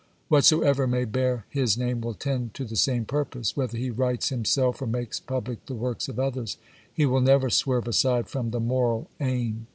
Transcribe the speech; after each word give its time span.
Whatsoever 0.29 0.87
may 0.87 1.05
bear 1.05 1.45
his 1.51 1.77
name 1.77 2.01
will 2.01 2.15
tend 2.15 2.55
to 2.55 2.65
the 2.65 2.75
same 2.75 3.05
purpose; 3.05 3.55
whether 3.55 3.77
he 3.77 3.91
writes 3.91 4.29
himself 4.29 4.81
or 4.81 4.87
makes 4.87 5.19
public 5.19 5.67
the 5.67 5.75
work 5.75 5.99
of 6.09 6.17
others, 6.17 6.57
he 6.91 7.05
will 7.05 7.21
never 7.21 7.51
swerve 7.51 7.87
aside 7.87 8.27
from 8.27 8.49
the 8.49 8.59
moral 8.59 9.11
aim. 9.19 9.67